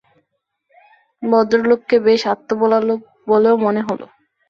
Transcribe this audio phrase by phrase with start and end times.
[1.23, 2.99] ভদ্রলোককে বেশ আত্মভোলা লোক
[3.27, 4.01] বলেও মনে হল।